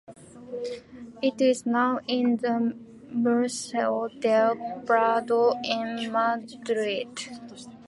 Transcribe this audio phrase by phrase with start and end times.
[1.21, 2.75] It is now in the
[3.11, 7.19] Museo del Prado in Madrid.